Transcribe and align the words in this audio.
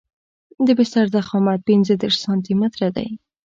د 0.65 0.67
بستر 0.77 1.05
ضخامت 1.15 1.59
پنځه 1.69 1.93
دېرش 2.01 2.17
سانتي 2.25 2.53
متره 2.61 2.89
دی 2.95 3.09